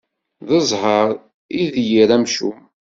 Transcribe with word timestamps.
D 0.47 0.49
zheṛ 0.69 1.09
i 1.61 1.63
d 1.73 1.75
yir 1.89 2.09
amcum. 2.15 2.59